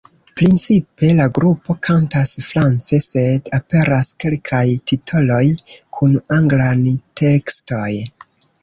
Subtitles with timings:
[0.39, 5.45] Principe la grupo kantas france sed aperas kelkaj titoloj
[5.99, 6.87] kun anglan
[7.25, 7.89] tekstoj.